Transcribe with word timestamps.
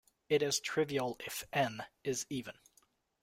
It 0.29 0.41
is 0.41 0.59
trivial 0.59 1.15
if 1.19 1.43
"n" 1.53 1.85
is 2.03 2.25
even. 2.27 2.57